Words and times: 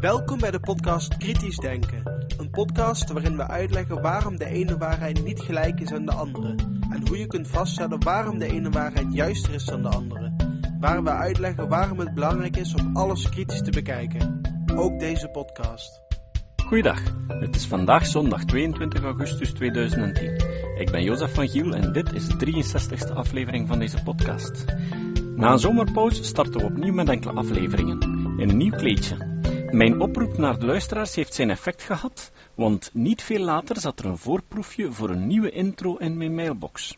Welkom 0.00 0.38
bij 0.38 0.50
de 0.50 0.60
podcast 0.60 1.16
Kritisch 1.16 1.56
Denken. 1.56 2.26
Een 2.38 2.50
podcast 2.50 3.12
waarin 3.12 3.36
we 3.36 3.48
uitleggen 3.48 4.02
waarom 4.02 4.36
de 4.36 4.44
ene 4.44 4.78
waarheid 4.78 5.24
niet 5.24 5.40
gelijk 5.40 5.80
is 5.80 5.92
aan 5.92 6.06
de 6.06 6.12
andere. 6.12 6.54
En 6.90 7.08
hoe 7.08 7.18
je 7.18 7.26
kunt 7.26 7.48
vaststellen 7.48 8.04
waarom 8.04 8.38
de 8.38 8.46
ene 8.46 8.70
waarheid 8.70 9.06
juister 9.12 9.54
is 9.54 9.64
dan 9.64 9.82
de 9.82 9.88
andere. 9.88 10.32
Waar 10.80 11.02
we 11.02 11.10
uitleggen 11.10 11.68
waarom 11.68 11.98
het 11.98 12.14
belangrijk 12.14 12.56
is 12.56 12.74
om 12.74 12.96
alles 12.96 13.28
kritisch 13.28 13.62
te 13.62 13.70
bekijken. 13.70 14.40
Ook 14.74 14.98
deze 14.98 15.28
podcast. 15.28 16.02
Goeiedag, 16.66 17.00
het 17.28 17.56
is 17.56 17.66
vandaag 17.66 18.06
zondag 18.06 18.44
22 18.44 19.02
augustus 19.02 19.52
2010. 19.52 20.44
Ik 20.78 20.90
ben 20.90 21.02
Jozef 21.02 21.34
van 21.34 21.48
Giel 21.48 21.74
en 21.74 21.92
dit 21.92 22.12
is 22.12 22.26
de 22.26 22.34
63ste 22.36 23.14
aflevering 23.14 23.68
van 23.68 23.78
deze 23.78 24.02
podcast. 24.02 24.64
Na 25.36 25.52
een 25.52 25.58
zomerpauze 25.58 26.24
starten 26.24 26.60
we 26.60 26.66
opnieuw 26.66 26.94
met 26.94 27.08
enkele 27.08 27.32
afleveringen, 27.32 28.02
in 28.38 28.48
een 28.48 28.56
nieuw 28.56 28.76
kleedje. 28.76 29.29
Mijn 29.72 30.00
oproep 30.00 30.38
naar 30.38 30.58
de 30.58 30.66
luisteraars 30.66 31.14
heeft 31.14 31.34
zijn 31.34 31.50
effect 31.50 31.82
gehad, 31.82 32.32
want 32.54 32.90
niet 32.92 33.22
veel 33.22 33.44
later 33.44 33.80
zat 33.80 33.98
er 33.98 34.04
een 34.04 34.18
voorproefje 34.18 34.92
voor 34.92 35.10
een 35.10 35.26
nieuwe 35.26 35.50
intro 35.50 35.96
in 35.96 36.16
mijn 36.16 36.34
mailbox. 36.34 36.96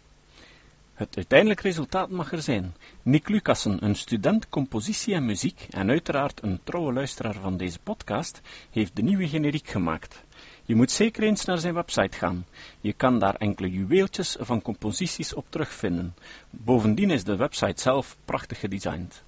Het 0.94 1.16
uiteindelijk 1.16 1.60
resultaat 1.60 2.10
mag 2.10 2.32
er 2.32 2.42
zijn. 2.42 2.74
Nick 3.02 3.28
Lucassen, 3.28 3.84
een 3.84 3.94
student 3.94 4.48
compositie 4.48 5.14
en 5.14 5.24
muziek 5.24 5.66
en 5.70 5.88
uiteraard 5.88 6.42
een 6.42 6.60
trouwe 6.64 6.92
luisteraar 6.92 7.34
van 7.34 7.56
deze 7.56 7.78
podcast, 7.78 8.40
heeft 8.70 8.96
de 8.96 9.02
nieuwe 9.02 9.28
generiek 9.28 9.68
gemaakt. 9.68 10.22
Je 10.64 10.74
moet 10.74 10.90
zeker 10.90 11.22
eens 11.22 11.44
naar 11.44 11.58
zijn 11.58 11.74
website 11.74 12.16
gaan. 12.16 12.46
Je 12.80 12.92
kan 12.92 13.18
daar 13.18 13.34
enkele 13.34 13.70
juweeltjes 13.70 14.36
van 14.40 14.62
composities 14.62 15.34
op 15.34 15.46
terugvinden. 15.48 16.14
Bovendien 16.50 17.10
is 17.10 17.24
de 17.24 17.36
website 17.36 17.80
zelf 17.80 18.16
prachtig 18.24 18.58
gedesigned. 18.60 19.22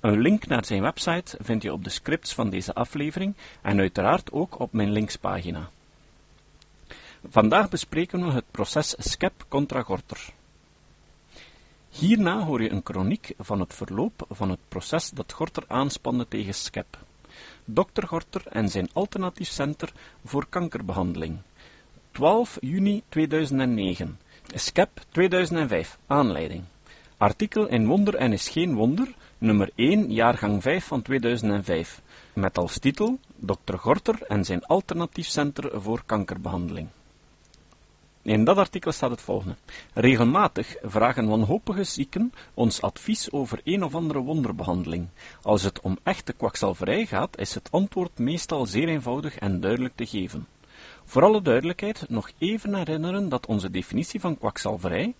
Een 0.00 0.20
link 0.20 0.46
naar 0.46 0.64
zijn 0.64 0.82
website 0.82 1.36
vind 1.40 1.62
je 1.62 1.72
op 1.72 1.84
de 1.84 1.90
scripts 1.90 2.34
van 2.34 2.50
deze 2.50 2.74
aflevering 2.74 3.34
en 3.62 3.78
uiteraard 3.78 4.32
ook 4.32 4.58
op 4.58 4.72
mijn 4.72 4.90
linkspagina. 4.90 5.70
Vandaag 7.28 7.68
bespreken 7.68 8.26
we 8.26 8.32
het 8.32 8.50
proces 8.50 8.94
SCEP 8.98 9.44
contra 9.48 9.82
Gorter. 9.82 10.32
Hierna 11.90 12.44
hoor 12.44 12.62
je 12.62 12.70
een 12.70 12.80
chroniek 12.84 13.34
van 13.38 13.60
het 13.60 13.74
verloop 13.74 14.26
van 14.28 14.50
het 14.50 14.58
proces 14.68 15.10
dat 15.10 15.32
Gorter 15.32 15.64
aanspande 15.66 16.28
tegen 16.28 16.54
SCEP. 16.54 16.98
Dr. 17.64 18.06
Gorter 18.06 18.46
en 18.46 18.68
zijn 18.68 18.90
alternatief 18.92 19.48
center 19.48 19.92
voor 20.24 20.46
kankerbehandeling. 20.48 21.38
12 22.10 22.58
juni 22.60 23.02
2009. 23.08 24.18
SCEP 24.54 25.00
2005. 25.10 25.98
Aanleiding. 26.06 26.64
Artikel 27.16 27.66
in 27.66 27.86
Wonder 27.86 28.14
en 28.14 28.32
is 28.32 28.48
geen 28.48 28.74
wonder, 28.74 29.14
nummer 29.38 29.70
1, 29.74 30.12
jaargang 30.12 30.62
5 30.62 30.84
van 30.84 31.02
2005, 31.02 32.02
met 32.32 32.58
als 32.58 32.78
titel 32.78 33.18
Dr. 33.36 33.76
Gorter 33.76 34.22
en 34.22 34.44
zijn 34.44 34.64
alternatief 34.64 35.26
center 35.26 35.80
voor 35.82 36.02
kankerbehandeling. 36.06 36.88
In 38.22 38.44
dat 38.44 38.56
artikel 38.56 38.92
staat 38.92 39.10
het 39.10 39.20
volgende. 39.20 39.56
Regelmatig 39.94 40.76
vragen 40.82 41.28
wanhopige 41.28 41.84
zieken 41.84 42.32
ons 42.54 42.82
advies 42.82 43.32
over 43.32 43.60
een 43.64 43.84
of 43.84 43.94
andere 43.94 44.18
wonderbehandeling. 44.18 45.08
Als 45.42 45.62
het 45.62 45.80
om 45.80 45.98
echte 46.02 46.32
kwakzalverij 46.32 47.06
gaat, 47.06 47.38
is 47.38 47.54
het 47.54 47.68
antwoord 47.70 48.18
meestal 48.18 48.66
zeer 48.66 48.88
eenvoudig 48.88 49.36
en 49.36 49.60
duidelijk 49.60 49.96
te 49.96 50.06
geven. 50.06 50.46
Voor 51.04 51.22
alle 51.22 51.42
duidelijkheid 51.42 52.08
nog 52.08 52.30
even 52.38 52.74
herinneren 52.74 53.28
dat 53.28 53.46
onze 53.46 53.70
definitie 53.70 54.20
van 54.20 54.38
kwakzalverij, 54.38 55.14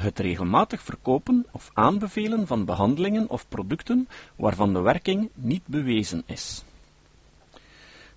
het 0.00 0.18
regelmatig 0.18 0.82
verkopen 0.82 1.46
of 1.52 1.70
aanbevelen 1.74 2.46
van 2.46 2.64
behandelingen 2.64 3.28
of 3.28 3.48
producten 3.48 4.08
waarvan 4.36 4.72
de 4.72 4.80
werking 4.80 5.30
niet 5.34 5.66
bewezen 5.66 6.22
is. 6.26 6.64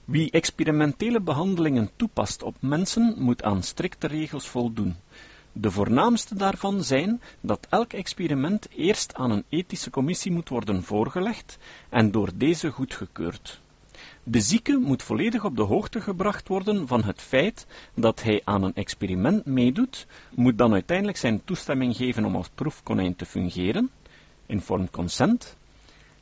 Wie 0.06 0.32
experimentele 0.32 1.22
behandelingen 1.22 1.90
toepast 1.96 2.44
op 2.44 2.56
mensen, 2.60 3.16
moet 3.18 3.44
aan 3.44 3.64
strikte 3.64 4.08
regels 4.08 4.48
voldoen. 4.48 4.96
De 5.52 5.72
voornaamste 5.72 6.36
daarvan 6.36 6.84
zijn 6.84 7.22
dat 7.42 7.68
elk 7.70 7.94
experiment 7.94 8.68
eerst 8.70 9.16
aan 9.16 9.32
een 9.32 9.44
ethische 9.50 9.90
commissie 9.90 10.32
moet 10.32 10.50
worden 10.50 10.84
voorgelegd 10.84 11.58
en 11.90 12.12
door 12.12 12.30
deze 12.36 12.72
goedgekeurd. 12.72 13.62
De 14.26 14.42
zieke 14.42 14.78
moet 14.78 15.04
volledig 15.04 15.46
op 15.46 15.56
de 15.56 15.62
hoogte 15.62 16.02
gebracht 16.02 16.48
worden 16.48 16.88
van 16.88 17.04
het 17.04 17.22
feit 17.22 17.68
dat 17.94 18.24
hij 18.24 18.42
aan 18.44 18.64
een 18.64 18.74
experiment 18.74 19.46
meedoet, 19.46 20.08
moet 20.36 20.58
dan 20.58 20.74
uiteindelijk 20.74 21.18
zijn 21.18 21.44
toestemming 21.44 21.96
geven 21.96 22.26
om 22.26 22.36
als 22.36 22.50
proefkonijn 22.56 23.16
te 23.16 23.26
fungeren, 23.26 23.90
informed 24.46 24.90
consent, 24.90 25.58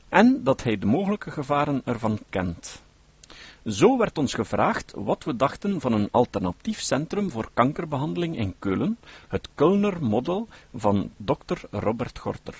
en 0.10 0.44
dat 0.44 0.64
hij 0.64 0.78
de 0.78 0.86
mogelijke 0.86 1.32
gevaren 1.32 1.82
ervan 1.86 2.20
kent. 2.30 2.82
Zo 3.66 3.98
werd 3.98 4.18
ons 4.18 4.34
gevraagd 4.34 4.94
wat 4.96 5.24
we 5.24 5.36
dachten 5.36 5.82
van 5.82 5.94
een 5.94 6.12
alternatief 6.12 6.80
centrum 6.80 7.30
voor 7.30 7.50
kankerbehandeling 7.54 8.38
in 8.38 8.56
Keulen, 8.60 8.98
het 9.28 9.50
Kölner 9.50 10.00
Model 10.00 10.48
van 10.74 11.12
Dr. 11.18 11.58
Robert 11.72 12.20
Gorter. 12.20 12.56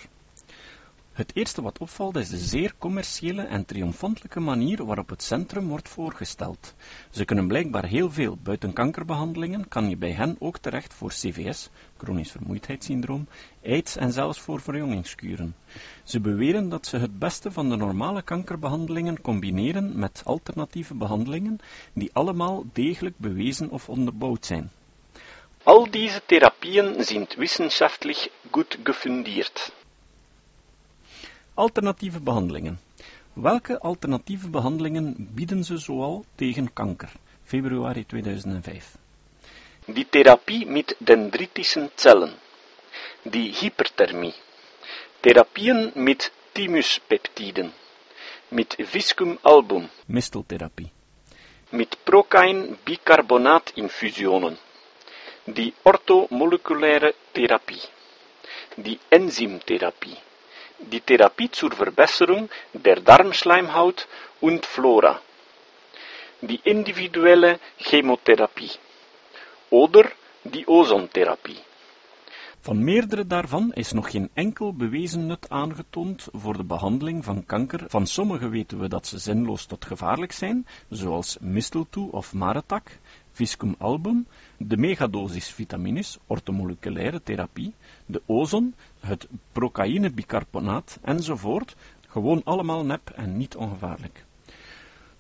Het 1.12 1.36
eerste 1.36 1.62
wat 1.62 1.78
opvalt 1.78 2.16
is 2.16 2.30
de 2.30 2.38
zeer 2.38 2.74
commerciële 2.78 3.42
en 3.42 3.66
triomfantelijke 3.66 4.40
manier 4.40 4.86
waarop 4.86 5.10
het 5.10 5.24
centrum 5.24 5.68
wordt 5.68 5.90
voorgesteld. 5.90 6.74
Ze 7.10 7.26
kunnen 7.26 7.48
blijkbaar 7.48 7.86
heel 7.86 8.12
veel. 8.12 8.38
Buiten 8.44 8.74
kankerbehandelingen 8.74 9.68
kan 9.68 9.90
je 9.90 9.98
bij 9.98 10.12
hen 10.12 10.36
ook 10.40 10.58
terecht 10.58 10.94
voor 10.94 11.10
CVS, 11.10 11.70
chronisch 11.98 12.32
vermoeidheidssyndroom, 12.32 13.28
aids 13.66 13.96
en 13.96 14.12
zelfs 14.12 14.40
voor 14.40 14.62
verjongingskuren. 14.62 15.56
Ze 16.04 16.20
beweren 16.20 16.70
dat 16.70 16.88
ze 16.88 16.98
het 16.98 17.20
beste 17.20 17.52
van 17.52 17.70
de 17.70 17.76
normale 17.76 18.22
kankerbehandelingen 18.22 19.22
combineren 19.22 20.00
met 20.00 20.22
alternatieve 20.26 20.94
behandelingen 20.94 21.60
die 21.94 22.10
allemaal 22.14 22.64
degelijk 22.74 23.18
bewezen 23.18 23.70
of 23.70 23.90
onderbouwd 23.90 24.46
zijn. 24.46 24.72
Al 25.64 25.92
deze 25.92 26.22
therapieën 26.26 27.04
zijn 27.04 27.28
wissenschaftlich 27.38 28.30
goed 28.52 28.78
gefundeerd. 28.84 29.80
Alternatieve 31.62 32.20
behandelingen. 32.20 32.80
Welke 33.34 33.80
alternatieve 33.80 34.50
behandelingen 34.50 35.16
bieden 35.34 35.64
ze 35.64 35.78
zoal 35.78 36.26
tegen 36.36 36.74
kanker? 36.74 37.12
Februari 37.44 38.06
2005. 38.06 38.96
Die 39.86 40.08
therapie 40.10 40.66
met 40.66 40.96
dendritische 40.98 41.90
cellen. 41.96 42.34
Die 43.24 43.54
hyperthermie. 43.60 44.34
Therapieën 45.20 45.92
met 45.94 46.32
thymuspeptiden. 46.52 47.72
Met 48.48 48.76
viscum 48.80 49.38
album. 49.42 49.90
Misteltherapie. 50.06 50.92
Met 51.70 51.98
procain 52.04 52.78
bicarbonaatinfusionen. 52.84 54.58
Die 55.46 55.74
orthomoleculaire 55.82 57.14
therapie. 57.32 57.82
Die 58.76 59.00
enzymtherapie 59.10 60.18
die 60.90 61.02
Therapie 61.02 61.52
zur 61.52 61.72
Verbesserung 61.72 62.50
der 62.74 63.02
Darmschleimhaut 63.02 64.08
und 64.40 64.66
Flora, 64.66 65.20
die 66.42 66.60
individuelle 66.64 67.60
Chemotherapie 67.78 68.72
oder 69.70 70.12
die 70.44 70.66
Ozontherapie. 70.68 71.60
Van 72.64 72.84
meerdere 72.84 73.26
daarvan 73.26 73.72
is 73.74 73.92
nog 73.92 74.12
geen 74.12 74.30
enkel 74.34 74.74
bewezen 74.74 75.26
nut 75.26 75.50
aangetoond 75.50 76.28
voor 76.32 76.58
de 76.58 76.64
behandeling 76.64 77.24
van 77.24 77.46
kanker. 77.46 77.84
Van 77.88 78.06
sommige 78.08 78.50
weten 78.50 78.80
we 78.80 78.88
dat 78.88 79.08
ze 79.08 79.18
zinloos 79.18 79.66
tot 79.66 79.86
gevaarlijk 79.86 80.32
zijn, 80.32 80.68
zoals 80.90 81.38
mistletoe 81.40 82.12
of 82.12 82.34
maretak, 82.34 82.92
viscum 83.32 83.76
album, 83.78 84.28
de 84.58 84.78
megadosis 84.78 85.50
vitamines, 85.50 86.18
ortomoleculaire 86.28 87.22
therapie, 87.24 87.74
de 88.06 88.22
ozon, 88.26 88.74
het 89.00 89.28
procaïnebicarbonaat 89.52 91.00
enzovoort, 91.02 91.76
gewoon 92.08 92.44
allemaal 92.44 92.86
nep 92.86 93.10
en 93.10 93.38
niet 93.38 93.56
ongevaarlijk. 93.56 94.26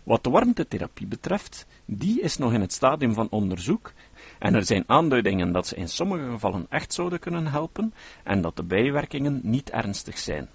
Wat 0.03 0.24
de 0.24 0.30
warmtetherapie 0.30 1.07
betreft, 1.07 1.65
die 1.85 2.21
is 2.21 2.38
nog 2.38 2.53
in 2.53 2.62
het 2.62 2.74
stadium 2.74 3.13
van 3.13 3.27
onderzoek 3.30 3.94
en 4.39 4.56
er 4.56 4.65
zijn 4.65 4.83
aanduidingen 4.88 5.51
dat 5.51 5.68
ze 5.68 5.75
in 5.75 5.89
sommige 5.89 6.30
gevallen 6.30 6.65
echt 6.69 6.94
zouden 6.94 7.19
kunnen 7.19 7.47
helpen 7.47 7.94
en 8.24 8.41
dat 8.41 8.56
de 8.56 8.63
bijwerkingen 8.63 9.39
niet 9.44 9.69
ernstig 9.69 10.18
zijn. 10.18 10.50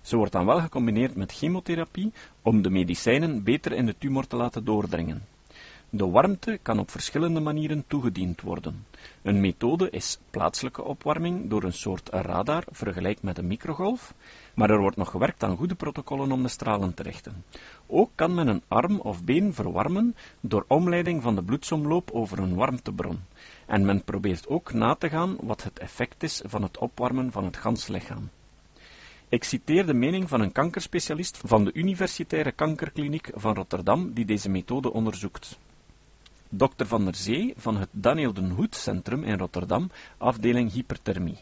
Ze 0.00 0.16
wordt 0.16 0.32
dan 0.32 0.46
wel 0.46 0.60
gecombineerd 0.60 1.14
met 1.14 1.32
chemotherapie 1.32 2.12
om 2.42 2.62
de 2.62 2.70
medicijnen 2.70 3.42
beter 3.42 3.72
in 3.72 3.86
de 3.86 3.98
tumor 3.98 4.26
te 4.26 4.36
laten 4.36 4.64
doordringen. 4.64 5.22
De 5.94 6.10
warmte 6.10 6.58
kan 6.62 6.78
op 6.78 6.90
verschillende 6.90 7.40
manieren 7.40 7.84
toegediend 7.86 8.40
worden. 8.40 8.86
Een 9.22 9.40
methode 9.40 9.90
is 9.90 10.18
plaatselijke 10.30 10.82
opwarming 10.82 11.50
door 11.50 11.62
een 11.62 11.72
soort 11.72 12.08
radar, 12.08 12.64
vergelijk 12.70 13.22
met 13.22 13.38
een 13.38 13.46
microgolf, 13.46 14.14
maar 14.54 14.70
er 14.70 14.80
wordt 14.80 14.96
nog 14.96 15.10
gewerkt 15.10 15.42
aan 15.42 15.56
goede 15.56 15.74
protocollen 15.74 16.32
om 16.32 16.42
de 16.42 16.48
stralen 16.48 16.94
te 16.94 17.02
richten. 17.02 17.44
Ook 17.86 18.10
kan 18.14 18.34
men 18.34 18.48
een 18.48 18.62
arm 18.68 19.00
of 19.00 19.24
been 19.24 19.54
verwarmen 19.54 20.16
door 20.40 20.64
omleiding 20.68 21.22
van 21.22 21.34
de 21.34 21.42
bloedsomloop 21.42 22.10
over 22.10 22.38
een 22.38 22.54
warmtebron. 22.54 23.20
En 23.66 23.84
men 23.84 24.04
probeert 24.04 24.48
ook 24.48 24.72
na 24.72 24.94
te 24.94 25.08
gaan 25.08 25.36
wat 25.40 25.62
het 25.62 25.78
effect 25.78 26.22
is 26.22 26.42
van 26.44 26.62
het 26.62 26.78
opwarmen 26.78 27.32
van 27.32 27.44
het 27.44 27.56
gans 27.56 27.86
lichaam. 27.86 28.30
Ik 29.28 29.44
citeer 29.44 29.86
de 29.86 29.94
mening 29.94 30.28
van 30.28 30.40
een 30.40 30.52
kankerspecialist 30.52 31.40
van 31.44 31.64
de 31.64 31.72
Universitaire 31.72 32.52
Kankerkliniek 32.52 33.30
van 33.34 33.54
Rotterdam 33.54 34.12
die 34.12 34.24
deze 34.24 34.48
methode 34.48 34.92
onderzoekt. 34.92 35.58
Dr. 36.54 36.84
van 36.84 37.04
der 37.04 37.14
Zee 37.14 37.54
van 37.56 37.76
het 37.76 37.88
Daniel 37.92 38.32
den 38.32 38.50
Hoed 38.50 38.74
Centrum 38.76 39.24
in 39.24 39.38
Rotterdam, 39.38 39.90
afdeling 40.18 40.72
hyperthermie. 40.72 41.38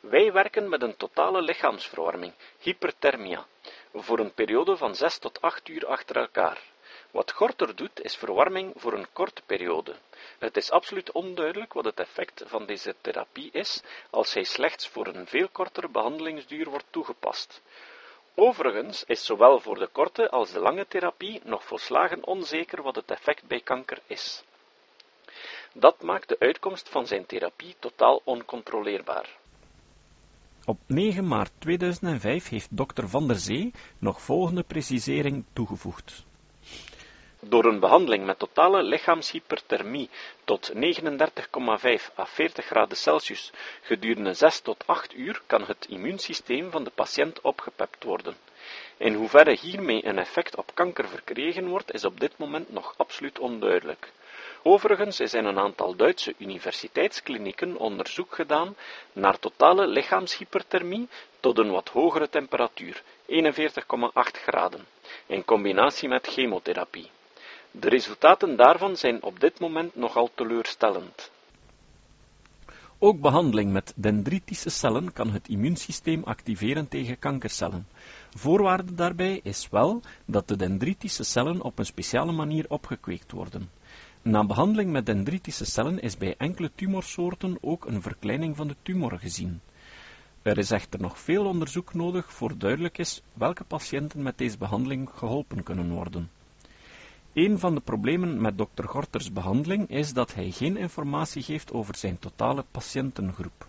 Wij 0.00 0.32
werken 0.32 0.68
met 0.68 0.82
een 0.82 0.96
totale 0.96 1.42
lichaamsverwarming, 1.42 2.32
hyperthermia, 2.58 3.46
voor 3.94 4.18
een 4.18 4.34
periode 4.34 4.76
van 4.76 4.94
6 4.94 5.18
tot 5.18 5.40
8 5.40 5.68
uur 5.68 5.86
achter 5.86 6.16
elkaar. 6.16 6.62
Wat 7.10 7.32
Gorter 7.32 7.76
doet, 7.76 8.00
is 8.00 8.16
verwarming 8.16 8.72
voor 8.76 8.92
een 8.92 9.06
korte 9.12 9.42
periode. 9.46 9.94
Het 10.38 10.56
is 10.56 10.70
absoluut 10.70 11.12
onduidelijk 11.12 11.72
wat 11.72 11.84
het 11.84 12.00
effect 12.00 12.42
van 12.46 12.66
deze 12.66 12.94
therapie 13.00 13.50
is 13.52 13.82
als 14.10 14.34
hij 14.34 14.44
slechts 14.44 14.88
voor 14.88 15.06
een 15.06 15.26
veel 15.26 15.48
kortere 15.48 15.88
behandelingsduur 15.88 16.70
wordt 16.70 16.86
toegepast. 16.90 17.62
Overigens 18.40 19.04
is 19.04 19.24
zowel 19.24 19.60
voor 19.60 19.78
de 19.78 19.88
korte 19.92 20.30
als 20.30 20.52
de 20.52 20.60
lange 20.60 20.86
therapie 20.86 21.40
nog 21.44 21.64
volslagen 21.64 22.26
onzeker 22.26 22.82
wat 22.82 22.94
het 22.94 23.10
effect 23.10 23.46
bij 23.46 23.60
kanker 23.60 23.98
is. 24.06 24.44
Dat 25.72 26.02
maakt 26.02 26.28
de 26.28 26.38
uitkomst 26.38 26.88
van 26.88 27.06
zijn 27.06 27.26
therapie 27.26 27.74
totaal 27.78 28.20
oncontroleerbaar. 28.24 29.36
Op 30.64 30.78
9 30.86 31.26
maart 31.28 31.50
2005 31.58 32.48
heeft 32.48 32.76
dokter 32.76 33.08
Van 33.08 33.26
der 33.26 33.38
Zee 33.38 33.72
nog 33.98 34.22
volgende 34.22 34.62
precisering 34.62 35.44
toegevoegd. 35.52 36.26
Door 37.40 37.64
een 37.64 37.80
behandeling 37.80 38.24
met 38.24 38.38
totale 38.38 38.82
lichaamshyperthermie 38.82 40.10
tot 40.44 40.72
39,5 40.74 40.80
à 42.18 42.24
40 42.26 42.64
graden 42.64 42.96
Celsius 42.96 43.52
gedurende 43.82 44.34
6 44.34 44.60
tot 44.60 44.86
8 44.86 45.14
uur 45.14 45.42
kan 45.46 45.62
het 45.64 45.86
immuunsysteem 45.88 46.70
van 46.70 46.84
de 46.84 46.90
patiënt 46.90 47.40
opgepept 47.40 48.04
worden. 48.04 48.36
In 48.96 49.14
hoeverre 49.14 49.56
hiermee 49.60 50.06
een 50.06 50.18
effect 50.18 50.56
op 50.56 50.70
kanker 50.74 51.08
verkregen 51.08 51.68
wordt, 51.68 51.94
is 51.94 52.04
op 52.04 52.20
dit 52.20 52.38
moment 52.38 52.72
nog 52.72 52.94
absoluut 52.96 53.38
onduidelijk. 53.38 54.12
Overigens 54.62 55.20
is 55.20 55.34
in 55.34 55.44
een 55.44 55.58
aantal 55.58 55.96
Duitse 55.96 56.34
universiteitsklinieken 56.38 57.76
onderzoek 57.76 58.34
gedaan 58.34 58.76
naar 59.12 59.38
totale 59.38 59.86
lichaamshyperthermie 59.86 61.08
tot 61.40 61.58
een 61.58 61.70
wat 61.70 61.88
hogere 61.88 62.28
temperatuur, 62.28 63.02
41,8 63.26 63.40
graden, 64.32 64.86
in 65.26 65.44
combinatie 65.44 66.08
met 66.08 66.26
chemotherapie. 66.26 67.10
De 67.80 67.88
resultaten 67.88 68.56
daarvan 68.56 68.96
zijn 68.96 69.22
op 69.22 69.40
dit 69.40 69.60
moment 69.60 69.94
nogal 69.94 70.30
teleurstellend. 70.34 71.30
Ook 72.98 73.20
behandeling 73.20 73.72
met 73.72 73.92
dendritische 73.96 74.70
cellen 74.70 75.12
kan 75.12 75.30
het 75.30 75.48
immuunsysteem 75.48 76.22
activeren 76.24 76.88
tegen 76.88 77.18
kankercellen. 77.18 77.86
Voorwaarde 78.30 78.94
daarbij 78.94 79.40
is 79.42 79.68
wel 79.70 80.00
dat 80.24 80.48
de 80.48 80.56
dendritische 80.56 81.24
cellen 81.24 81.62
op 81.62 81.78
een 81.78 81.86
speciale 81.86 82.32
manier 82.32 82.64
opgekweekt 82.68 83.32
worden. 83.32 83.70
Na 84.22 84.46
behandeling 84.46 84.90
met 84.90 85.06
dendritische 85.06 85.64
cellen 85.64 86.00
is 86.00 86.16
bij 86.16 86.34
enkele 86.38 86.70
tumorsoorten 86.74 87.58
ook 87.60 87.84
een 87.84 88.02
verkleining 88.02 88.56
van 88.56 88.68
de 88.68 88.76
tumor 88.82 89.18
gezien. 89.18 89.60
Er 90.42 90.58
is 90.58 90.70
echter 90.70 91.00
nog 91.00 91.18
veel 91.18 91.44
onderzoek 91.46 91.94
nodig 91.94 92.32
voor 92.32 92.58
duidelijk 92.58 92.98
is 92.98 93.22
welke 93.32 93.64
patiënten 93.64 94.22
met 94.22 94.38
deze 94.38 94.58
behandeling 94.58 95.10
geholpen 95.14 95.62
kunnen 95.62 95.90
worden. 95.90 96.30
Een 97.38 97.58
van 97.58 97.74
de 97.74 97.80
problemen 97.80 98.40
met 98.40 98.56
Dr. 98.56 98.84
Gorters 98.84 99.32
behandeling 99.32 99.90
is 99.90 100.12
dat 100.12 100.34
hij 100.34 100.50
geen 100.50 100.76
informatie 100.76 101.42
geeft 101.42 101.72
over 101.72 101.96
zijn 101.96 102.18
totale 102.18 102.64
patiëntengroep. 102.70 103.68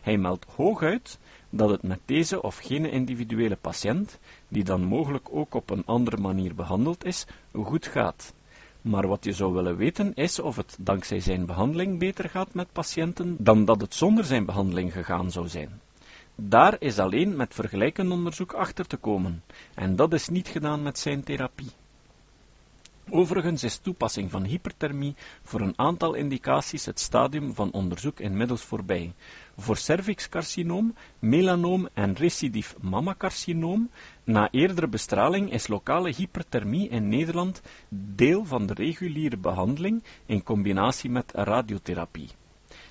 Hij 0.00 0.18
meldt 0.18 0.46
hooguit 0.56 1.18
dat 1.50 1.70
het 1.70 1.82
met 1.82 2.00
deze 2.04 2.42
of 2.42 2.58
gene 2.58 2.90
individuele 2.90 3.56
patiënt, 3.56 4.18
die 4.48 4.64
dan 4.64 4.84
mogelijk 4.84 5.28
ook 5.30 5.54
op 5.54 5.70
een 5.70 5.84
andere 5.86 6.16
manier 6.16 6.54
behandeld 6.54 7.04
is, 7.04 7.26
goed 7.52 7.86
gaat. 7.86 8.34
Maar 8.80 9.08
wat 9.08 9.24
je 9.24 9.32
zou 9.32 9.52
willen 9.52 9.76
weten 9.76 10.14
is 10.14 10.38
of 10.38 10.56
het 10.56 10.76
dankzij 10.80 11.20
zijn 11.20 11.46
behandeling 11.46 11.98
beter 11.98 12.28
gaat 12.28 12.54
met 12.54 12.72
patiënten 12.72 13.36
dan 13.38 13.64
dat 13.64 13.80
het 13.80 13.94
zonder 13.94 14.24
zijn 14.24 14.44
behandeling 14.44 14.92
gegaan 14.92 15.30
zou 15.30 15.48
zijn. 15.48 15.80
Daar 16.34 16.76
is 16.78 16.98
alleen 16.98 17.36
met 17.36 17.54
vergelijkend 17.54 18.10
onderzoek 18.10 18.52
achter 18.52 18.86
te 18.86 18.96
komen, 18.96 19.42
en 19.74 19.96
dat 19.96 20.12
is 20.12 20.28
niet 20.28 20.48
gedaan 20.48 20.82
met 20.82 20.98
zijn 20.98 21.24
therapie. 21.24 21.70
Overigens 23.14 23.62
is 23.62 23.76
toepassing 23.76 24.30
van 24.30 24.44
hyperthermie 24.44 25.14
voor 25.42 25.60
een 25.60 25.78
aantal 25.78 26.14
indicaties 26.14 26.84
het 26.84 27.00
stadium 27.00 27.54
van 27.54 27.72
onderzoek 27.72 28.20
inmiddels 28.20 28.62
voorbij. 28.62 29.12
Voor 29.56 29.76
cervixcarcinoom, 29.76 30.94
melanoom 31.18 31.88
en 31.94 32.14
recidief 32.14 32.74
mammacarcinoom, 32.80 33.90
na 34.24 34.48
eerdere 34.50 34.88
bestraling 34.88 35.52
is 35.52 35.66
lokale 35.66 36.12
hyperthermie 36.12 36.88
in 36.88 37.08
Nederland 37.08 37.62
deel 37.88 38.44
van 38.44 38.66
de 38.66 38.74
reguliere 38.74 39.36
behandeling 39.36 40.02
in 40.26 40.42
combinatie 40.42 41.10
met 41.10 41.32
radiotherapie. 41.34 42.30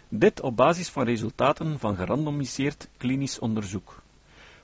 Dit 0.10 0.42
op 0.42 0.56
basis 0.56 0.90
van 0.90 1.04
resultaten 1.04 1.80
van 1.80 1.96
gerandomiseerd 1.96 2.90
klinisch 2.98 3.40
onderzoek. 3.40 4.01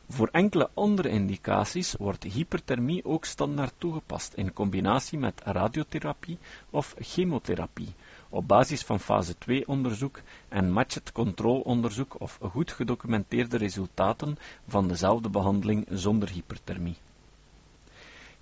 Voor 0.09 0.30
enkele 0.31 0.69
andere 0.74 1.09
indicaties 1.09 1.94
wordt 1.94 2.24
hyperthermie 2.24 3.06
ook 3.06 3.25
standaard 3.25 3.74
toegepast 3.77 4.33
in 4.33 4.54
combinatie 4.54 5.19
met 5.19 5.42
radiotherapie 5.44 6.38
of 6.69 6.95
chemotherapie, 7.00 7.94
op 8.30 8.48
basis 8.48 8.83
van 8.83 9.00
fase 9.00 9.38
2 9.38 9.68
onderzoek 9.68 10.21
en 10.50 10.71
matched 10.71 11.12
control 11.12 11.59
onderzoek 11.59 12.21
of 12.21 12.39
goed 12.42 12.71
gedocumenteerde 12.71 13.57
resultaten 13.57 14.38
van 14.68 14.88
dezelfde 14.88 15.30
behandeling 15.30 15.86
zonder 15.89 16.30
hyperthermie. 16.30 16.98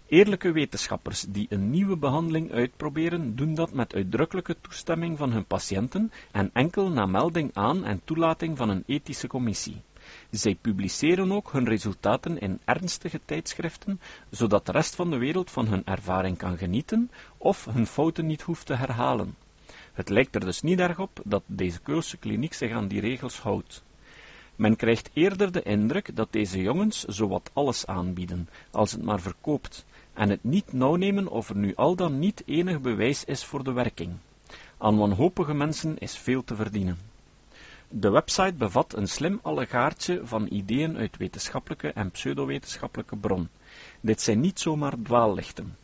Eerlijke 0.08 0.52
wetenschappers 0.52 1.22
die 1.22 1.48
een 1.50 1.70
nieuwe 1.70 1.98
behandeling 1.98 2.52
uitproberen, 2.52 3.36
doen 3.36 3.56
dat 3.56 3.74
met 3.74 3.94
uitdrukkelijke 3.94 4.56
toestemming 4.62 5.18
van 5.18 5.32
hun 5.32 5.46
patiënten 5.46 6.12
en 6.32 6.50
enkel 6.54 6.90
na 6.90 7.06
melding 7.06 7.50
aan 7.54 7.84
en 7.86 8.02
toelating 8.04 8.58
van 8.58 8.70
een 8.70 8.84
ethische 8.86 9.28
commissie. 9.28 9.82
Zij 10.36 10.56
publiceren 10.56 11.32
ook 11.32 11.52
hun 11.52 11.66
resultaten 11.66 12.40
in 12.40 12.60
ernstige 12.66 13.20
tijdschriften, 13.26 14.00
zodat 14.30 14.66
de 14.66 14.72
rest 14.72 14.96
van 14.96 15.10
de 15.10 15.18
wereld 15.18 15.52
van 15.52 15.68
hun 15.68 15.86
ervaring 15.86 16.38
kan 16.38 16.58
genieten 16.58 17.12
of 17.38 17.66
hun 17.66 17.88
fouten 17.88 18.26
niet 18.26 18.42
hoeft 18.42 18.66
te 18.66 18.76
herhalen. 18.76 19.36
Het 19.94 20.10
lijkt 20.10 20.36
er 20.36 20.46
dus 20.46 20.62
niet 20.62 20.80
erg 20.80 21.00
op 21.00 21.22
dat 21.24 21.44
deze 21.46 21.82
Keulse 21.82 22.18
kliniek 22.18 22.54
zich 22.54 22.72
aan 22.72 22.88
die 22.88 23.00
regels 23.00 23.40
houdt. 23.40 23.84
Men 24.56 24.76
krijgt 24.76 25.10
eerder 25.14 25.52
de 25.52 25.64
indruk 25.64 26.16
dat 26.16 26.32
deze 26.32 26.62
jongens 26.62 27.04
zowat 27.04 27.52
alles 27.54 27.86
aanbieden, 27.86 28.50
als 28.72 28.92
het 28.92 29.04
maar 29.04 29.22
verkoopt, 29.22 29.86
en 30.14 30.30
het 30.30 30.44
niet 30.44 30.74
nauw 30.74 30.96
nemen 30.96 31.28
of 31.28 31.50
er 31.50 31.58
nu 31.58 31.76
al 31.76 31.96
dan 31.96 32.20
niet 32.20 32.44
enig 32.46 32.82
bewijs 32.82 33.24
is 33.24 33.44
voor 33.44 33.64
de 33.64 33.72
werking. 33.72 34.14
Aan 34.78 34.98
wanhopige 34.98 35.54
mensen 35.54 35.98
is 35.98 36.18
veel 36.18 36.44
te 36.44 36.56
verdienen. 36.56 37.15
De 37.90 38.10
website 38.10 38.54
bevat 38.54 38.94
een 38.94 39.08
slim 39.08 39.40
allegaartje 39.42 40.22
van 40.24 40.48
ideeën 40.50 40.98
uit 40.98 41.18
wetenschappelijke 41.18 41.92
en 41.92 42.12
pseudowetenschappelijke 42.12 43.18
bron. 43.18 43.50
Dit 44.02 44.22
zijn 44.22 44.40
niet 44.40 44.60
zomaar 44.60 44.94
dwaallichten. 45.04 45.78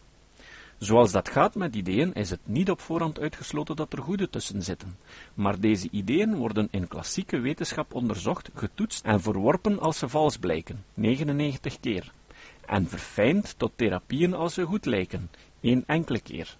Zoals 0.77 1.11
dat 1.11 1.29
gaat 1.29 1.55
met 1.55 1.75
ideeën 1.75 2.13
is 2.13 2.29
het 2.29 2.39
niet 2.43 2.69
op 2.69 2.81
voorhand 2.81 3.19
uitgesloten 3.19 3.75
dat 3.75 3.93
er 3.93 4.01
goede 4.01 4.29
tussen 4.29 4.63
zitten, 4.63 4.97
maar 5.33 5.59
deze 5.59 5.89
ideeën 5.91 6.35
worden 6.35 6.67
in 6.71 6.87
klassieke 6.87 7.39
wetenschap 7.39 7.93
onderzocht, 7.93 8.49
getoetst 8.53 9.05
en 9.05 9.21
verworpen 9.21 9.79
als 9.79 9.97
ze 9.97 10.09
vals 10.09 10.37
blijken, 10.37 10.83
99 10.93 11.79
keer, 11.79 12.11
en 12.65 12.87
verfijnd 12.87 13.53
tot 13.57 13.71
therapieën 13.75 14.33
als 14.33 14.53
ze 14.53 14.63
goed 14.63 14.85
lijken, 14.85 15.29
één 15.59 15.83
enkele 15.85 16.19
keer. 16.21 16.57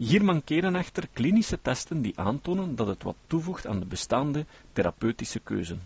Hier 0.00 0.24
mankeren 0.24 0.76
echter 0.76 1.08
klinische 1.12 1.58
testen 1.60 2.00
die 2.02 2.12
aantonen 2.16 2.74
dat 2.76 2.86
het 2.86 3.02
wat 3.02 3.16
toevoegt 3.26 3.66
aan 3.66 3.80
de 3.80 3.86
bestaande 3.86 4.46
therapeutische 4.72 5.40
keuze. 5.40 5.76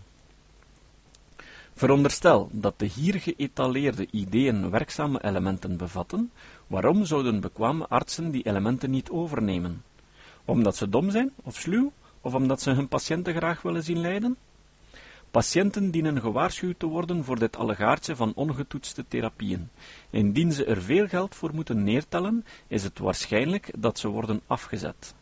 Veronderstel 1.73 2.49
dat 2.51 2.79
de 2.79 2.85
hier 2.85 3.19
geëtaleerde 3.19 4.07
ideeën 4.11 4.69
werkzame 4.69 5.23
elementen 5.23 5.77
bevatten, 5.77 6.31
waarom 6.67 7.05
zouden 7.05 7.39
bekwame 7.39 7.87
artsen 7.87 8.31
die 8.31 8.45
elementen 8.45 8.89
niet 8.89 9.09
overnemen? 9.09 9.83
Omdat 10.45 10.75
ze 10.75 10.89
dom 10.89 11.09
zijn 11.09 11.31
of 11.43 11.55
sluw, 11.55 11.91
of 12.21 12.33
omdat 12.33 12.61
ze 12.61 12.71
hun 12.71 12.87
patiënten 12.87 13.35
graag 13.35 13.61
willen 13.61 13.83
zien 13.83 13.99
lijden? 13.99 14.37
Patiënten 15.35 15.91
dienen 15.91 16.21
gewaarschuwd 16.21 16.79
te 16.79 16.85
worden 16.85 17.23
voor 17.23 17.39
dit 17.39 17.57
allegaartje 17.57 18.15
van 18.15 18.33
ongetoetste 18.35 19.05
therapieën. 19.07 19.69
Indien 20.09 20.51
ze 20.51 20.65
er 20.65 20.81
veel 20.81 21.07
geld 21.07 21.35
voor 21.35 21.53
moeten 21.53 21.83
neertellen, 21.83 22.45
is 22.67 22.83
het 22.83 22.99
waarschijnlijk 22.99 23.71
dat 23.77 23.99
ze 23.99 24.07
worden 24.07 24.41
afgezet. 24.47 25.15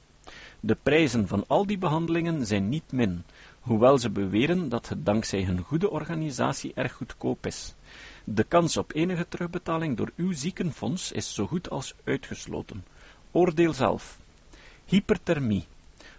De 0.59 0.77
prijzen 0.83 1.27
van 1.27 1.43
al 1.47 1.65
die 1.65 1.77
behandelingen 1.77 2.45
zijn 2.45 2.69
niet 2.69 2.91
min, 2.91 3.23
hoewel 3.59 3.97
ze 3.97 4.09
beweren 4.09 4.69
dat 4.69 4.89
het 4.89 5.05
dankzij 5.05 5.43
hun 5.43 5.61
goede 5.61 5.89
organisatie 5.89 6.71
erg 6.73 6.93
goedkoop 6.93 7.45
is. 7.45 7.73
De 8.23 8.43
kans 8.43 8.77
op 8.77 8.93
enige 8.93 9.27
terugbetaling 9.27 9.97
door 9.97 10.11
uw 10.15 10.31
ziekenfonds 10.31 11.11
is 11.11 11.33
zo 11.33 11.47
goed 11.47 11.69
als 11.69 11.93
uitgesloten. 12.03 12.85
Oordeel 13.31 13.73
zelf. 13.73 14.17
Hyperthermie. 14.85 15.65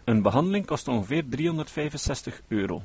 Een 0.05 0.23
behandeling 0.23 0.67
kost 0.67 0.89
ongeveer 0.89 1.25
365 1.29 2.41
euro. 2.49 2.83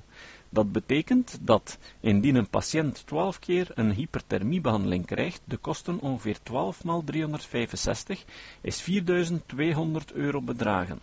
Dat 0.50 0.72
betekent 0.72 1.38
dat 1.42 1.78
indien 2.00 2.36
een 2.36 2.50
patiënt 2.50 3.08
12 3.08 3.40
keer 3.40 3.72
een 3.74 3.92
hyperthermiebehandeling 3.92 5.06
krijgt, 5.06 5.42
de 5.46 5.58
kosten 5.58 6.00
ongeveer 6.00 6.38
12 6.44 6.84
maal 6.84 7.04
365 7.04 8.26
is 8.62 8.82
4200 8.82 10.12
euro 10.12 10.42
bedragen. 10.42 11.00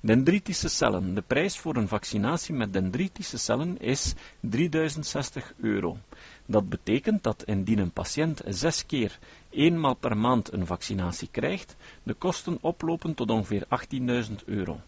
Dendritische 0.00 0.68
cellen. 0.68 1.14
De 1.14 1.22
prijs 1.22 1.58
voor 1.58 1.76
een 1.76 1.88
vaccinatie 1.88 2.54
met 2.54 2.72
dendritische 2.72 3.38
cellen 3.38 3.80
is 3.80 4.14
3060 4.40 5.52
euro. 5.60 5.96
Dat 6.46 6.68
betekent 6.68 7.22
dat 7.22 7.42
indien 7.44 7.78
een 7.78 7.92
patiënt 7.92 8.42
zes 8.46 8.86
keer 8.86 9.18
eenmaal 9.50 9.94
per 9.94 10.16
maand 10.16 10.52
een 10.52 10.66
vaccinatie 10.66 11.28
krijgt, 11.30 11.76
de 12.02 12.14
kosten 12.14 12.58
oplopen 12.60 13.14
tot 13.14 13.30
ongeveer 13.30 13.66
18.000 14.28 14.34
euro. 14.44 14.80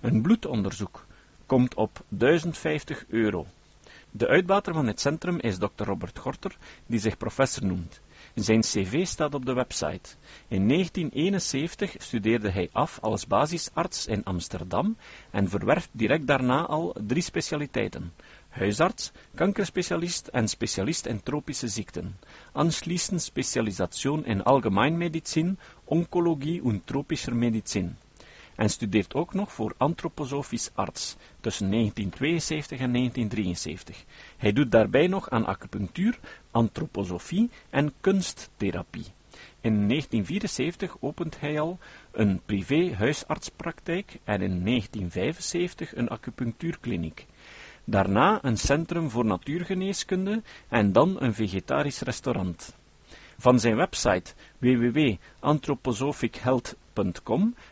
Een 0.00 0.22
bloedonderzoek 0.22 1.06
komt 1.48 1.74
op 1.74 2.04
1050 2.08 3.04
euro. 3.08 3.46
De 4.10 4.26
uitbater 4.26 4.74
van 4.74 4.86
het 4.86 5.00
centrum 5.00 5.38
is 5.40 5.58
Dr. 5.58 5.84
Robert 5.84 6.18
Gorter, 6.18 6.56
die 6.86 6.98
zich 6.98 7.16
professor 7.16 7.66
noemt. 7.66 8.00
Zijn 8.34 8.60
cv 8.60 9.06
staat 9.06 9.34
op 9.34 9.46
de 9.46 9.52
website. 9.52 10.10
In 10.48 10.68
1971 10.68 11.94
studeerde 11.98 12.50
hij 12.50 12.68
af 12.72 12.98
als 13.00 13.26
basisarts 13.26 14.06
in 14.06 14.24
Amsterdam 14.24 14.96
en 15.30 15.48
verwerft 15.48 15.88
direct 15.92 16.26
daarna 16.26 16.66
al 16.66 16.96
drie 17.06 17.22
specialiteiten. 17.22 18.12
Huisarts, 18.48 19.12
kankerspecialist 19.34 20.26
en 20.26 20.48
specialist 20.48 21.06
in 21.06 21.22
tropische 21.22 21.68
ziekten. 21.68 22.18
Anschließend 22.52 23.22
Spezialisation 23.22 24.24
in 24.24 24.42
Allgemeinmedizin, 24.42 25.58
Onkologie 25.84 26.62
und 26.62 26.86
tropischer 26.86 27.34
Medizin 27.34 27.96
en 28.58 28.70
studeert 28.70 29.14
ook 29.14 29.34
nog 29.34 29.52
voor 29.52 29.74
antroposofisch 29.76 30.70
arts 30.74 31.16
tussen 31.40 31.70
1972 31.70 32.78
en 32.78 32.92
1973. 32.92 34.04
Hij 34.36 34.52
doet 34.52 34.70
daarbij 34.70 35.06
nog 35.06 35.30
aan 35.30 35.46
acupunctuur, 35.46 36.18
antroposofie 36.50 37.50
en 37.70 37.92
kunsttherapie. 38.00 39.04
In 39.60 39.88
1974 39.88 40.96
opent 41.00 41.40
hij 41.40 41.60
al 41.60 41.78
een 42.12 42.40
privé 42.46 42.94
huisartspraktijk 42.94 44.18
en 44.24 44.42
in 44.42 44.64
1975 44.64 45.96
een 45.96 46.08
acupunctuurkliniek. 46.08 47.26
Daarna 47.84 48.38
een 48.42 48.58
centrum 48.58 49.10
voor 49.10 49.24
natuurgeneeskunde 49.24 50.42
en 50.68 50.92
dan 50.92 51.22
een 51.22 51.34
vegetarisch 51.34 52.00
restaurant. 52.00 52.76
Van 53.36 53.60
zijn 53.60 53.76
website 53.76 54.32
www.anthroposophichealth.com 54.58 56.86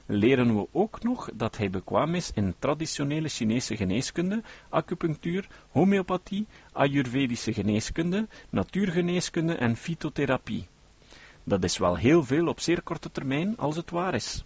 leren 0.06 0.56
we 0.56 0.68
ook 0.73 1.02
nog 1.02 1.30
dat 1.35 1.56
hij 1.56 1.71
bekwaam 1.71 2.14
is 2.14 2.30
in 2.35 2.54
traditionele 2.59 3.28
Chinese 3.28 3.76
geneeskunde, 3.76 4.42
acupunctuur, 4.68 5.49
homeopathie, 5.71 6.47
ayurvedische 6.73 7.52
geneeskunde, 7.52 8.28
natuurgeneeskunde 8.50 9.54
en 9.54 9.76
fytotherapie. 9.76 10.66
Dat 11.45 11.64
is 11.64 11.78
wel 11.78 11.97
heel 11.97 12.25
veel 12.25 12.47
op 12.47 12.61
zeer 12.61 12.83
korte 12.83 13.11
termijn, 13.11 13.56
als 13.56 13.76
het 13.76 13.90
waar 13.90 14.14
is. 14.14 14.45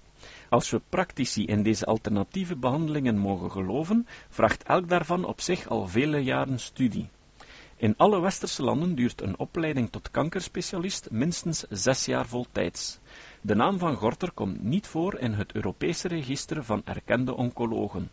Als 0.48 0.70
we 0.70 0.80
praktici 0.88 1.44
in 1.44 1.62
deze 1.62 1.86
alternatieve 1.86 2.56
behandelingen 2.56 3.18
mogen 3.18 3.50
geloven, 3.50 4.06
vraagt 4.28 4.62
elk 4.62 4.88
daarvan 4.88 5.24
op 5.24 5.40
zich 5.40 5.68
al 5.68 5.88
vele 5.88 6.18
jaren 6.18 6.58
studie. 6.60 7.08
In 7.76 7.94
alle 7.96 8.20
westerse 8.20 8.62
landen 8.62 8.94
duurt 8.94 9.20
een 9.20 9.38
opleiding 9.38 9.90
tot 9.90 10.10
kankerspecialist 10.10 11.10
minstens 11.10 11.64
zes 11.68 12.04
jaar 12.04 12.26
voltijds. 12.26 12.98
De 13.42 13.54
naam 13.54 13.78
van 13.78 13.96
Gorter 13.96 14.32
komt 14.32 14.62
niet 14.62 14.86
voor 14.86 15.18
in 15.18 15.32
het 15.32 15.52
Europese 15.52 16.08
register 16.08 16.64
van 16.64 16.82
erkende 16.84 17.34
oncologen. 17.34 18.10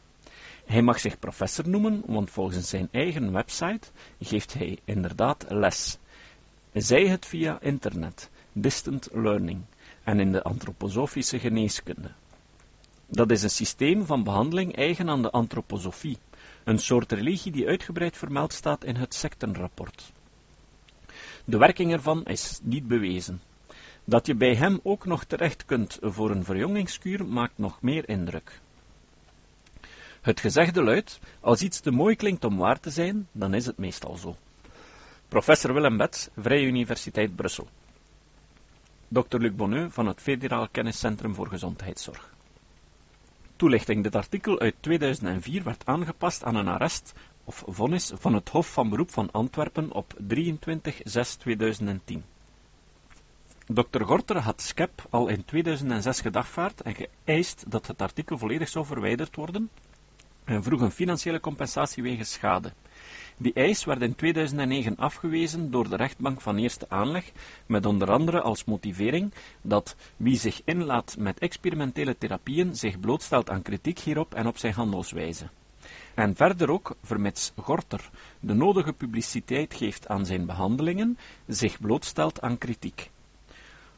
Hij 0.66 0.82
mag 0.82 1.00
zich 1.00 1.20
professor 1.20 1.70
noemen, 1.70 2.04
want 2.06 2.30
volgens 2.30 2.70
zijn 2.70 2.88
eigen 2.92 3.32
website 3.32 3.88
geeft 4.20 4.54
hij 4.54 4.80
inderdaad 4.86 5.46
les. 5.50 5.98
Zij 6.74 7.08
het 7.08 7.26
via 7.26 7.62
internet, 7.62 8.30
distant 8.52 9.10
learning, 9.12 9.62
en 10.04 10.20
in 10.20 10.32
de 10.32 10.44
antroposofische 10.44 11.40
geneeskunde. 11.40 12.12
Dat 13.08 13.32
is 13.32 13.44
een 13.44 13.50
systeem 13.50 14.06
van 14.06 14.24
behandeling 14.24 14.76
eigen 14.76 15.10
aan 15.10 15.22
de 15.22 15.32
antroposofie, 15.32 16.18
een 16.64 16.80
soort 16.80 17.12
religie 17.12 17.52
die 17.52 17.68
uitgebreid 17.68 18.18
vermeld 18.18 18.54
staat 18.54 18.84
in 18.84 18.96
het 18.96 19.14
sectenrapport. 19.14 20.12
De 21.46 21.58
werking 21.58 21.92
ervan 21.92 22.26
is 22.26 22.60
niet 22.64 22.88
bewezen. 22.88 23.42
Dat 24.10 24.26
je 24.26 24.36
bij 24.36 24.56
hem 24.56 24.80
ook 24.84 25.06
nog 25.06 25.24
terecht 25.24 25.66
kunt 25.66 25.98
voor 26.02 26.32
een 26.32 26.44
verjongingskuur 26.44 27.26
maakt 27.26 27.58
nog 27.58 27.82
meer 27.82 28.10
indruk. 28.10 28.60
Het 30.22 30.40
gezegde 30.40 30.84
luidt, 30.84 31.20
als 31.40 31.62
iets 31.62 31.80
te 31.80 31.92
mooi 31.92 32.16
klinkt 32.16 32.44
om 32.44 32.58
waar 32.58 32.80
te 32.80 32.90
zijn, 32.90 33.28
dan 33.32 33.54
is 33.54 33.66
het 33.66 33.78
meestal 33.78 34.16
zo. 34.16 34.36
Professor 35.28 35.74
Willem 35.74 35.98
Bets, 35.98 36.30
Vrije 36.38 36.66
Universiteit 36.66 37.36
Brussel. 37.36 37.68
Dr. 39.08 39.38
Luc 39.38 39.56
Bonneux 39.56 39.94
van 39.94 40.08
het 40.08 40.22
Federaal 40.22 40.68
Kenniscentrum 40.72 41.36
voor 41.36 41.48
Gezondheidszorg. 41.48 42.34
Toelichting. 43.56 44.04
Dit 44.04 44.16
artikel 44.16 44.60
uit 44.60 44.76
2004 44.80 45.64
werd 45.64 45.86
aangepast 45.86 46.44
aan 46.44 46.56
een 46.56 46.68
arrest 46.68 47.14
of 47.44 47.64
vonnis 47.68 48.12
van 48.16 48.34
het 48.34 48.50
Hof 48.50 48.74
van 48.74 48.90
Beroep 48.90 49.12
van 49.12 49.32
Antwerpen 49.32 49.92
op 49.92 50.14
23-6-2010. 50.34 50.38
Dr. 53.70 54.04
Gorter 54.04 54.40
had 54.40 54.62
SCEP 54.62 55.06
al 55.10 55.28
in 55.28 55.46
2006 55.46 56.22
gedagvaard 56.22 56.82
en 56.82 56.96
geëist 56.96 57.64
dat 57.72 57.88
het 57.88 58.02
artikel 58.02 58.38
volledig 58.38 58.70
zou 58.70 58.86
verwijderd 58.86 59.36
worden 59.36 59.70
en 60.44 60.64
vroeg 60.64 60.82
een 60.82 60.92
financiële 60.92 61.40
compensatie 61.40 62.04
wegens 62.04 62.32
schade. 62.32 62.74
Die 63.38 63.54
eis 63.54 63.84
werd 63.84 64.02
in 64.02 64.16
2009 64.16 64.96
afgewezen 64.96 65.72
door 65.72 65.90
de 65.90 65.96
rechtbank 65.96 66.42
van 66.42 66.58
eerste 66.58 66.86
aanleg, 66.90 67.32
met 67.66 67.86
onder 67.86 68.12
andere 68.12 68.42
als 68.42 68.66
motivering 68.66 69.34
dat 69.62 69.96
wie 70.18 70.38
zich 70.38 70.62
inlaat 70.66 71.16
met 71.20 71.40
experimentele 71.40 72.18
therapieën 72.18 72.76
zich 72.76 73.00
blootstelt 73.00 73.50
aan 73.50 73.62
kritiek 73.62 74.00
hierop 74.00 74.34
en 74.34 74.48
op 74.48 74.58
zijn 74.58 74.74
handelswijze. 74.74 75.50
En 76.14 76.36
verder 76.36 76.70
ook, 76.70 76.96
vermits 77.04 77.52
Gorter 77.56 78.10
de 78.40 78.54
nodige 78.54 78.94
publiciteit 78.94 79.74
geeft 79.74 80.08
aan 80.08 80.26
zijn 80.26 80.46
behandelingen, 80.46 81.18
zich 81.48 81.80
blootstelt 81.80 82.42
aan 82.42 82.58
kritiek. 82.58 83.10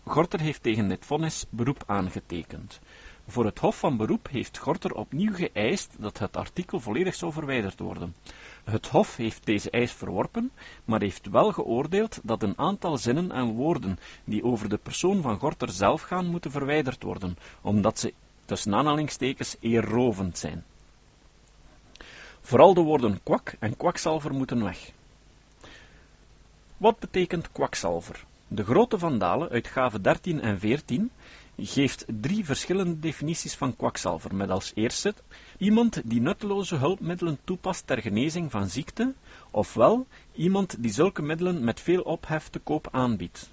Gorter 0.04 0.40
heeft 0.40 0.64
tegen 0.64 0.88
dit 0.88 1.06
vonnis 1.06 1.46
beroep 1.50 1.84
aangetekend. 1.86 2.80
Voor 3.28 3.46
het 3.46 3.60
Hof 3.60 3.80
van 3.80 3.98
Beroep 3.98 4.28
heeft 4.30 4.58
Gorter 4.58 4.94
opnieuw 4.94 5.34
geëist 5.34 5.96
dat 5.98 6.18
het 6.18 6.38
artikel 6.38 6.80
volledig 6.80 7.16
zou 7.16 7.32
verwijderd 7.32 7.80
worden. 7.80 8.16
Het 8.64 8.88
Hof 8.88 9.16
heeft 9.16 9.46
deze 9.46 9.70
eis 9.70 9.92
verworpen, 9.92 10.52
maar 10.86 11.02
heeft 11.02 11.30
wel 11.30 11.52
geoordeeld 11.52 12.20
dat 12.24 12.44
een 12.44 12.58
aantal 12.58 12.98
zinnen 12.98 13.32
en 13.32 13.54
woorden 13.54 14.00
die 14.24 14.44
over 14.44 14.70
de 14.70 14.78
persoon 14.78 15.22
van 15.22 15.40
Gorter 15.40 15.70
zelf 15.70 16.02
gaan 16.02 16.26
moeten 16.26 16.52
verwijderd 16.52 17.04
worden, 17.04 17.38
omdat 17.62 18.00
ze 18.00 18.14
tussen 18.46 18.76
aanhalingstekens 18.76 19.56
eerrovend 19.60 20.38
zijn. 20.38 20.64
Vooral 22.42 22.74
de 22.74 22.82
woorden 22.82 23.24
kwak 23.24 23.56
en 23.60 23.78
kwakzalver 23.78 24.34
moeten 24.34 24.64
weg. 24.64 24.92
Wat 26.78 27.00
betekent 27.00 27.52
kwakzalver? 27.52 28.26
De 28.52 28.64
grote 28.64 28.98
vandalen, 28.98 29.50
uitgave 29.50 30.02
13 30.02 30.42
en 30.42 30.60
14, 30.60 31.12
geeft 31.58 32.06
drie 32.08 32.46
verschillende 32.46 33.00
definities 33.00 33.56
van 33.56 33.76
kwakzalver, 33.76 34.36
met 34.36 34.50
als 34.50 34.72
eerste 34.76 35.14
iemand 35.58 36.02
die 36.06 36.22
nutteloze 36.22 36.76
hulpmiddelen 36.76 37.40
toepast 37.44 37.88
ter 37.88 38.02
genezing 38.02 38.52
van 38.52 38.70
ziekte, 38.70 39.14
ofwel 39.52 40.08
iemand 40.34 40.76
die 40.84 40.92
zulke 40.92 41.22
middelen 41.22 41.64
met 41.64 41.80
veel 41.80 42.02
ophef 42.02 42.48
te 42.48 42.60
koop 42.60 42.88
aanbiedt. 42.92 43.50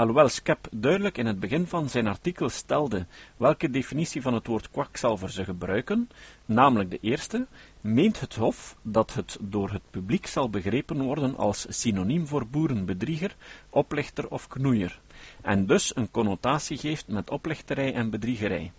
Alhoewel 0.00 0.28
Skep 0.28 0.68
duidelijk 0.70 1.18
in 1.18 1.26
het 1.26 1.40
begin 1.40 1.66
van 1.66 1.88
zijn 1.88 2.06
artikel 2.06 2.48
stelde 2.48 3.06
welke 3.36 3.70
definitie 3.70 4.22
van 4.22 4.34
het 4.34 4.46
woord 4.46 4.70
kwakzalver 4.70 5.30
ze 5.30 5.44
gebruiken, 5.44 6.08
namelijk 6.44 6.90
de 6.90 6.98
eerste, 7.00 7.46
meent 7.80 8.20
het 8.20 8.34
Hof 8.34 8.76
dat 8.82 9.14
het 9.14 9.38
door 9.40 9.70
het 9.70 9.90
publiek 9.90 10.26
zal 10.26 10.50
begrepen 10.50 11.02
worden 11.02 11.36
als 11.36 11.66
synoniem 11.68 12.26
voor 12.26 12.46
boerenbedrieger, 12.46 13.36
oplichter 13.70 14.28
of 14.30 14.48
knoeier, 14.48 15.00
en 15.42 15.66
dus 15.66 15.96
een 15.96 16.10
connotatie 16.10 16.76
geeft 16.76 17.08
met 17.08 17.30
oplichterij 17.30 17.94
en 17.94 18.10
bedriegerij. 18.10 18.72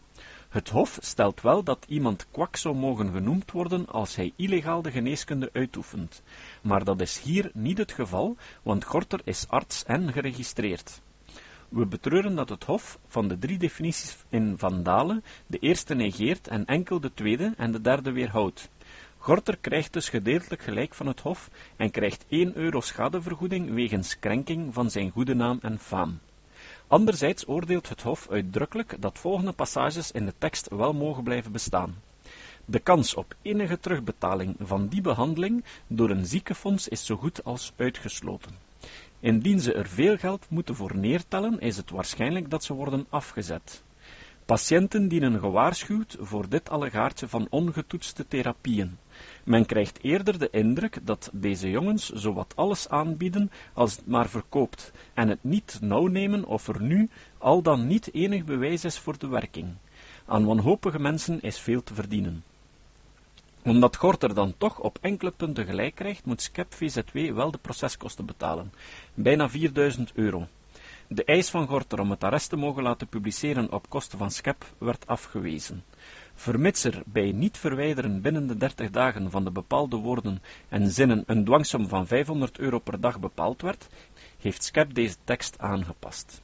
Het 0.50 0.70
Hof 0.70 0.98
stelt 1.02 1.42
wel 1.42 1.64
dat 1.64 1.86
iemand 1.88 2.28
kwak 2.32 2.56
zou 2.56 2.76
mogen 2.76 3.12
genoemd 3.12 3.52
worden 3.52 3.88
als 3.88 4.16
hij 4.16 4.34
illegaal 4.36 4.82
de 4.82 4.92
geneeskunde 4.92 5.50
uitoefent, 5.54 6.22
maar 6.62 6.84
dat 6.84 7.02
is 7.02 7.20
hier 7.20 7.52
niet 7.54 7.78
het 7.78 7.92
geval, 7.92 8.36
want 8.64 8.84
Gorter 8.84 9.22
is 9.24 9.48
arts 9.48 9.84
en 9.84 10.12
geregistreerd. 10.14 11.02
We 11.72 11.86
betreuren 11.86 12.36
dat 12.36 12.50
het 12.50 12.64
Hof 12.64 13.00
van 13.08 13.28
de 13.28 13.40
drie 13.40 13.58
definities 13.58 14.18
in 14.30 14.58
Vandalen 14.58 15.24
de 15.48 15.58
eerste 15.60 15.96
negeert 15.96 16.48
en 16.48 16.66
enkel 16.66 17.00
de 17.00 17.14
tweede 17.14 17.54
en 17.58 17.72
de 17.72 17.82
derde 17.82 18.12
weerhoudt. 18.12 18.70
Gorter 19.18 19.58
krijgt 19.58 19.94
dus 19.94 20.10
gedeeltelijk 20.10 20.62
gelijk 20.62 20.94
van 20.94 21.08
het 21.08 21.20
Hof 21.20 21.50
en 21.76 21.92
krijgt 21.92 22.26
1 22.28 22.56
euro 22.56 22.82
schadevergoeding 22.82 23.74
wegens 23.74 24.20
krenking 24.20 24.74
van 24.74 24.92
zijn 24.92 25.10
goede 25.10 25.34
naam 25.34 25.60
en 25.62 25.80
faam. 25.80 26.20
Anderzijds 26.88 27.48
oordeelt 27.48 27.90
het 27.90 28.02
Hof 28.02 28.30
uitdrukkelijk 28.30 28.96
dat 29.00 29.20
volgende 29.20 29.52
passages 29.52 30.12
in 30.12 30.26
de 30.26 30.34
tekst 30.38 30.70
wel 30.70 30.94
mogen 30.94 31.24
blijven 31.24 31.52
bestaan. 31.52 31.96
De 32.66 32.80
kans 32.80 33.16
op 33.16 33.36
enige 33.42 33.80
terugbetaling 33.80 34.56
van 34.60 34.88
die 34.88 35.02
behandeling 35.02 35.64
door 35.88 36.10
een 36.10 36.26
ziekenfonds 36.26 36.88
is 36.88 37.06
zo 37.06 37.16
goed 37.16 37.44
als 37.44 37.74
uitgesloten. 37.76 38.71
Indien 39.22 39.60
ze 39.60 39.74
er 39.74 39.88
veel 39.88 40.18
geld 40.18 40.46
moeten 40.50 40.76
voor 40.76 40.98
neertellen, 40.98 41.60
is 41.60 41.78
het 41.78 41.90
waarschijnlijk 41.90 42.50
dat 42.50 42.64
ze 42.64 42.74
worden 42.74 43.06
afgezet. 43.10 43.84
Patiënten 44.46 45.08
dienen 45.08 45.40
gewaarschuwd 45.40 46.18
voor 46.20 46.50
dit 46.50 46.70
allegaartje 46.70 47.28
van 47.28 47.48
ongetoetste 47.50 48.28
therapieën. 48.28 48.98
Men 49.44 49.66
krijgt 49.66 50.04
eerder 50.04 50.40
de 50.40 50.50
indruk 50.50 51.00
dat 51.04 51.30
deze 51.34 51.70
jongens 51.70 52.10
zowat 52.10 52.56
alles 52.56 52.90
aanbieden 52.90 53.52
als 53.74 53.96
het 53.96 54.08
maar 54.08 54.30
verkoopt, 54.30 54.92
en 55.14 55.28
het 55.28 55.44
niet 55.44 55.78
nauw 55.82 56.08
nemen 56.08 56.46
of 56.46 56.68
er 56.68 56.82
nu 56.82 57.10
al 57.38 57.62
dan 57.62 57.88
niet 57.88 58.14
enig 58.14 58.46
bewijs 58.46 58.84
is 58.84 59.00
voor 59.00 59.18
de 59.18 59.28
werking. 59.28 59.68
Aan 60.26 60.46
wanhopige 60.46 61.00
mensen 61.00 61.42
is 61.42 61.60
veel 61.60 61.84
te 61.84 61.94
verdienen. 61.94 62.44
Omdat 63.64 63.96
Gorter 63.96 64.34
dan 64.34 64.58
toch 64.58 64.80
op 64.80 64.98
enkele 65.02 65.32
punten 65.32 65.66
gelijk 65.66 65.96
krijgt, 65.96 66.26
moet 66.26 66.42
Skep 66.42 66.74
VZW 66.74 67.34
wel 67.34 67.52
de 67.52 67.58
proceskosten 67.58 68.26
betalen, 68.26 68.74
bijna 69.14 69.50
4000 69.50 70.12
euro. 70.14 70.48
De 71.08 71.24
eis 71.24 71.50
van 71.50 71.68
Gorter 71.68 72.00
om 72.00 72.10
het 72.10 72.24
arrest 72.24 72.50
te 72.50 72.56
mogen 72.56 72.84
laten 72.84 73.08
publiceren 73.08 73.72
op 73.72 73.90
kosten 73.90 74.18
van 74.18 74.32
Skep 74.32 74.66
werd 74.78 75.08
afgewezen. 75.08 75.84
Vermits 76.36 76.84
er 76.84 77.04
bij 77.06 77.32
niet 77.32 77.58
verwijderen 77.58 78.22
binnen 78.22 78.48
de 78.48 78.58
30 78.58 78.90
dagen 78.90 79.32
van 79.32 79.44
de 79.44 79.52
bepaalde 79.52 79.96
woorden 79.96 80.42
en 80.70 80.92
zinnen 80.92 81.24
een 81.26 81.46
dwangsom 81.46 81.88
van 81.88 82.08
500 82.08 82.60
euro 82.60 82.80
per 82.80 83.00
dag 83.00 83.20
bepaald 83.20 83.62
werd, 83.62 83.88
heeft 84.40 84.64
Skep 84.64 84.94
deze 84.94 85.16
tekst 85.24 85.60
aangepast. 85.60 86.42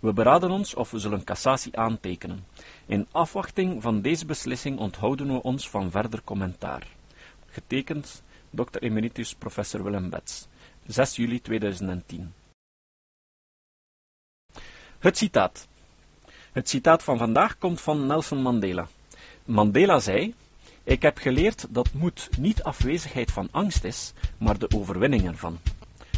We 0.00 0.12
beraden 0.12 0.50
ons 0.50 0.74
of 0.74 0.90
we 0.90 0.98
zullen 0.98 1.24
cassatie 1.24 1.76
aantekenen. 1.76 2.44
In 2.86 3.06
afwachting 3.10 3.82
van 3.82 4.00
deze 4.00 4.26
beslissing 4.26 4.78
onthouden 4.78 5.32
we 5.32 5.42
ons 5.42 5.68
van 5.68 5.90
verder 5.90 6.22
commentaar. 6.22 6.86
Getekend 7.46 8.22
Dr. 8.50 8.78
Emeritus 8.78 9.34
Professor 9.34 9.82
Willem 9.82 10.10
Betts, 10.10 10.46
6 10.86 11.16
juli 11.16 11.40
2010. 11.40 12.32
Het 14.98 15.16
citaat. 15.16 15.66
Het 16.52 16.68
citaat 16.68 17.02
van 17.02 17.18
vandaag 17.18 17.58
komt 17.58 17.80
van 17.80 18.06
Nelson 18.06 18.42
Mandela. 18.42 18.88
Mandela 19.44 19.98
zei: 19.98 20.34
Ik 20.82 21.02
heb 21.02 21.18
geleerd 21.18 21.66
dat 21.70 21.92
moed 21.92 22.28
niet 22.38 22.62
afwezigheid 22.62 23.32
van 23.32 23.48
angst 23.50 23.84
is, 23.84 24.12
maar 24.38 24.58
de 24.58 24.70
overwinning 24.76 25.26
ervan. 25.26 25.58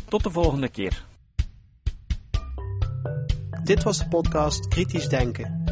Tot 0.09 0.23
de 0.23 0.31
volgende 0.31 0.69
keer. 0.69 1.05
Dit 3.65 3.83
was 3.83 3.99
de 3.99 4.09
podcast 4.09 4.69
Kritisch 4.69 5.09
Denken. 5.09 5.66